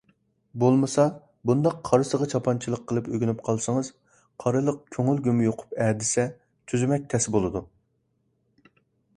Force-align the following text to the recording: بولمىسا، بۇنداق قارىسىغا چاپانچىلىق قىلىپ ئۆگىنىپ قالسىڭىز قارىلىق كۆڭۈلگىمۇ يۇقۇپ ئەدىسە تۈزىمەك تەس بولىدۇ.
بولمىسا، 0.61 1.03
بۇنداق 1.49 1.75
قارىسىغا 1.89 2.27
چاپانچىلىق 2.31 2.81
قىلىپ 2.91 3.09
ئۆگىنىپ 3.11 3.43
قالسىڭىز 3.49 3.91
قارىلىق 4.45 4.81
كۆڭۈلگىمۇ 4.97 5.47
يۇقۇپ 5.49 5.79
ئەدىسە 5.87 6.27
تۈزىمەك 6.73 7.07
تەس 7.13 7.29
بولىدۇ. 7.37 7.63